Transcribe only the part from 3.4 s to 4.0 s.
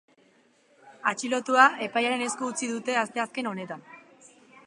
honetan.